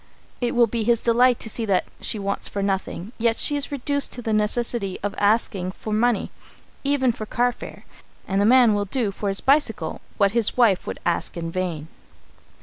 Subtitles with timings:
[0.41, 3.71] It will be his delight to see that she wants for nothing, yet she is
[3.71, 6.31] reduced to the necessity of asking for money
[6.83, 7.83] even for carfare
[8.27, 11.87] and a man will do for his bicycle what his wife would ask in vain.